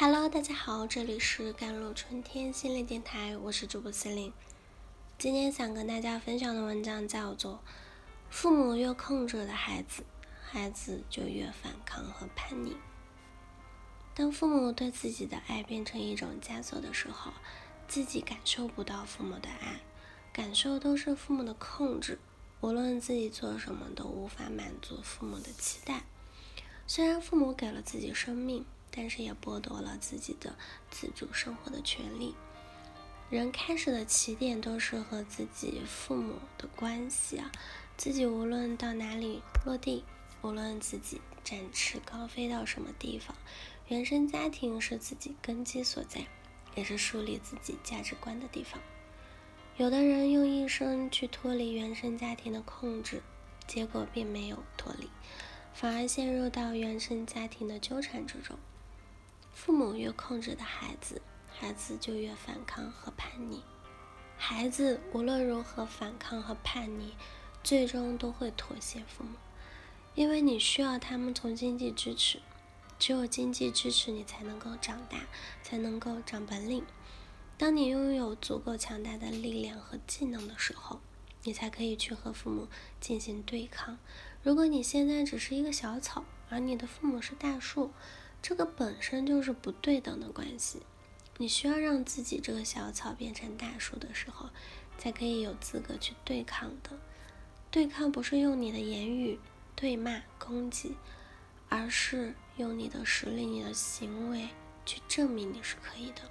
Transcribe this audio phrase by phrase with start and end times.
[0.00, 4.32] Hello，大家好，这里是甘露春天心灵电台，我是主播司令。
[5.18, 7.54] 今天想跟大家分享的文章叫做
[8.30, 10.04] 《父母越控制的孩子，
[10.40, 12.70] 孩子就越反抗和叛逆》。
[14.14, 17.32] 当父母对自己的爱变成一种枷锁的时候，
[17.88, 19.80] 自己感受不到父母的爱，
[20.32, 22.20] 感受都是父母的控制。
[22.60, 26.04] 无论自己做什么，都无法满足父母的期待。
[26.86, 28.64] 虽然父母给了自己生命。
[28.90, 30.56] 但是也剥夺了自己的
[30.90, 32.34] 自主生活的权利。
[33.30, 37.52] 人开始的起点都是和自己父母的关系啊，
[37.96, 40.02] 自己无论到哪里落地，
[40.40, 43.36] 无论自己展翅高飞到什么地方，
[43.88, 46.26] 原生家庭是自己根基所在，
[46.74, 48.80] 也是树立自己价值观的地方。
[49.76, 53.22] 有的人用一生去脱离原生家庭的控制，
[53.66, 55.08] 结果并没有脱离，
[55.74, 58.58] 反而陷入到原生家庭的纠缠之中。
[59.68, 63.62] 父母越控制的孩子，孩子就越反抗和叛逆。
[64.38, 67.12] 孩子无论如何反抗和叛逆，
[67.62, 69.32] 最终都会妥协父母，
[70.14, 72.40] 因为你需要他们从经济支持。
[72.98, 75.26] 只有经济支持，你才能够长大，
[75.62, 76.82] 才能够长本领。
[77.58, 80.98] 当你拥有足够强大的力量和技能的时候，
[81.42, 82.68] 你才可以去和父母
[83.02, 83.98] 进行对抗。
[84.42, 87.90] 如果你现在只是一个小草，而你的父母是大树，
[88.40, 90.82] 这个本身就是不对等的关系，
[91.36, 94.48] 你需要让自己这个小草变成大树的时候，
[94.96, 96.98] 才可以有资格去对抗的。
[97.70, 99.38] 对抗不是用你的言语
[99.76, 100.96] 对骂攻击，
[101.68, 104.48] 而是用你的实力、你的行为
[104.86, 106.22] 去证明你是可以的。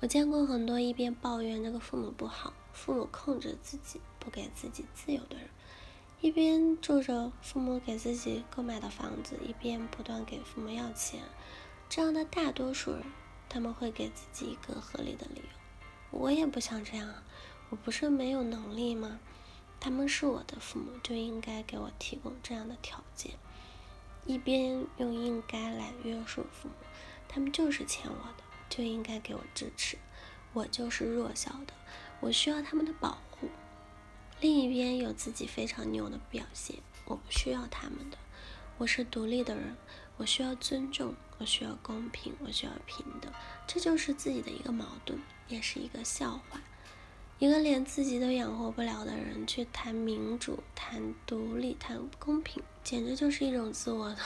[0.00, 5.48] 我见过很多一边抱怨这个父母不好、父母控制自己、不给自己自由的人。
[6.20, 11.20] 一边住着父母给自己购买的房子，一边不断给父母要钱，
[11.88, 13.02] 这样的大多数人，
[13.48, 16.18] 他们会给自己一个合理的理由。
[16.18, 17.22] 我也不想这样啊，
[17.68, 19.20] 我不是没有能力吗？
[19.78, 23.34] 他们是我的父母，就应该给我提供这样的条件。
[24.24, 26.74] 一边用应该来约束父母，
[27.28, 29.98] 他们就是欠我的，就应该给我支持。
[30.54, 31.74] 我就是弱小的，
[32.20, 33.18] 我需要他们的保护。
[34.38, 36.76] 另一边有自己非常牛的表现，
[37.06, 38.18] 我不需要他们的，
[38.76, 39.74] 我是独立的人，
[40.18, 43.32] 我需要尊重，我需要公平，我需要平等，
[43.66, 46.60] 这就是自己的一个矛盾，也是一个笑话。
[47.38, 54.18] 一个连自己都养活不了的人，去谈民主、谈独立、谈公平，简直就是一种自我的，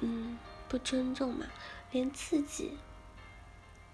[0.00, 0.38] 嗯，
[0.68, 1.46] 不尊重嘛。
[1.92, 2.72] 连自己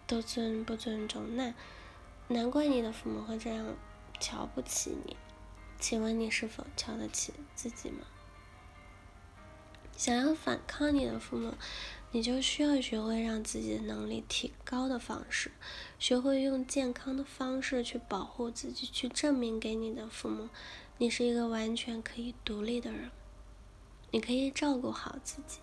[0.08, 1.54] 都尊不尊重，那
[2.26, 3.64] 难怪你的父母会这样。
[4.24, 5.18] 瞧不起你，
[5.78, 8.06] 请问你是否瞧得起自己吗？
[9.98, 11.52] 想要反抗你的父母，
[12.10, 15.50] 你就需要学会让自己的能力提高的方式，
[15.98, 20.48] 学会用健康的方式去保护自己，去证明给你的父母，
[20.96, 23.10] 你是一个完全可以独立的人。
[24.10, 25.58] 你可以照顾好自己，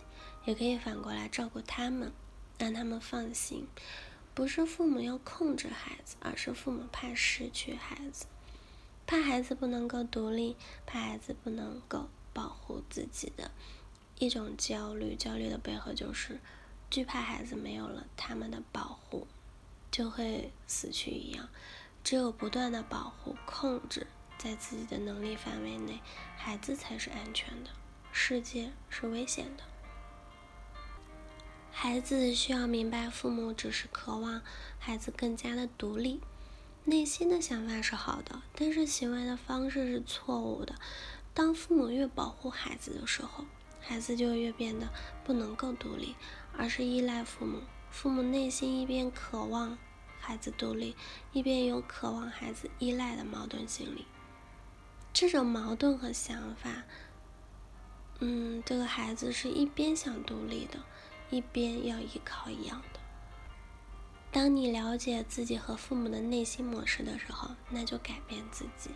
[0.46, 2.14] 也可以反过来照顾他们，
[2.60, 3.68] 让他们放心。
[4.36, 8.28] 不是父母要控制孩子，而是父母怕失去孩子。
[9.12, 10.56] 怕孩子不能够独立，
[10.86, 13.52] 怕孩子不能够保护自己的
[14.20, 15.18] 一种焦虑。
[15.18, 16.40] 焦虑的背后就是
[16.90, 19.28] 惧怕孩子没有了他们的保护，
[19.92, 21.50] 就会死去一样。
[22.06, 24.08] 只有不断的保护、控制，
[24.38, 26.00] 在自己的能力范围内，
[26.38, 27.72] 孩子才是安全的，
[28.14, 29.64] 世界是危险的。
[31.70, 34.42] 孩子需要明白，父母只是渴望
[34.80, 36.22] 孩子更加的独立。
[36.84, 40.76] 内心的想法是好的，但是行为的方式是错误的。
[41.34, 43.46] 当父母越保护孩子的时候，
[43.80, 44.90] 孩子就越变得
[45.24, 46.16] 不能够独立，
[46.58, 47.62] 而是依赖父母。
[47.92, 49.78] 父母内心一边渴望
[50.20, 50.96] 孩子独立，
[51.32, 54.06] 一边有渴望孩子依赖的矛盾心理。
[55.14, 56.84] 这种矛盾和想法，
[58.20, 60.80] 嗯，这个孩子是一边想独立的，
[61.30, 62.82] 一边要依靠一样。
[64.32, 68.92] 当你了解自己和父母的内心模式的时候，那就改变自己，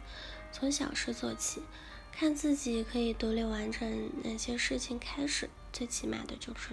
[0.51, 1.61] 从小事做起，
[2.13, 5.49] 看自己可以独立完成哪些事情开始。
[5.73, 6.69] 最起码的就是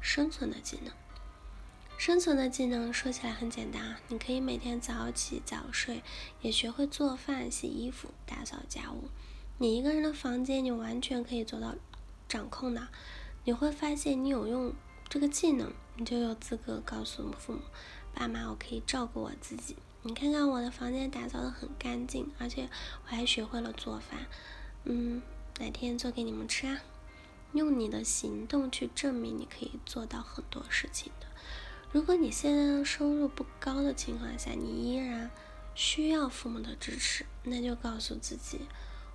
[0.00, 0.92] 生存的技能。
[1.98, 6.02] 生存的技能说起来很简单啊，你可以每天早起早睡，
[6.40, 9.10] 也学会做饭、洗衣服、打扫家务。
[9.58, 11.74] 你一个人的房间，你完全可以做到
[12.26, 12.88] 掌控的。
[13.44, 14.72] 你会发现，你有用
[15.08, 17.60] 这个技能，你就有资格告诉父母。
[18.18, 19.76] 爸妈，我可以照顾我自己。
[20.02, 22.68] 你看看我的房间打扫的很干净，而且
[23.04, 24.26] 我还学会了做饭。
[24.82, 25.22] 嗯，
[25.60, 26.80] 哪天做给你们吃啊？
[27.52, 31.28] 用你的行动去证明你可以做到很多事情的。
[31.92, 35.30] 如果你现在的收入不高的情况下，你依然
[35.76, 38.62] 需要父母的支持，那就告诉自己，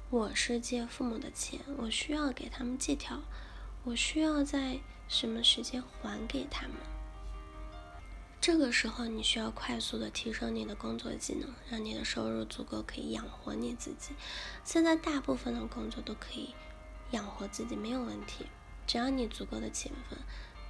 [0.09, 3.21] 我是借父母的钱，我需要给他们借条，
[3.83, 4.79] 我需要在
[5.09, 6.77] 什么时间还给他们。
[8.43, 14.13] 这个时候，你需要快速的提升你的工作技能，让你的收入足够可以养活你自己。
[14.65, 16.53] 现在大部分的工作都可以
[17.11, 18.47] 养活自己，没有问题，
[18.85, 20.19] 只要你足够的勤奋，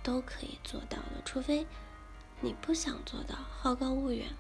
[0.04, 1.66] 都可以做到的，除非。
[2.42, 4.36] 你不想做到，好高骛远，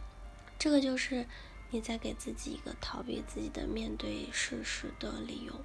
[0.59, 1.25] 这个就是
[1.71, 5.59] 你在给自己一个逃避自己的面对事实的理由，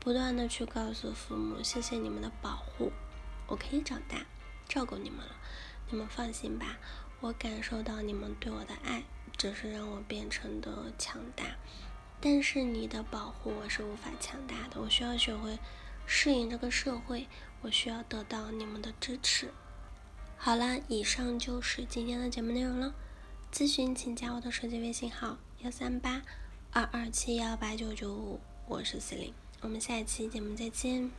[0.00, 2.90] 不断的去告诉父母，谢谢你们的保护，
[3.48, 4.24] 我可以长大，
[4.66, 5.36] 照顾你们了，
[5.92, 6.78] 你们放心吧，
[7.20, 9.04] 我感受到你们对我的爱，
[9.36, 11.44] 这是让我变成的强大，
[12.18, 15.58] 但是你的保护我是无法强大的，我需要学会
[16.06, 17.28] 适应这个社会，
[17.60, 19.50] 我需要得到你们的支持。
[20.38, 22.94] 好了，以上就是今天的节目内容了。
[23.52, 26.22] 咨询请加我的手机微信号：幺三八
[26.72, 29.34] 二二七幺八九九五，我是司令。
[29.60, 31.10] 我们下一期节目再见。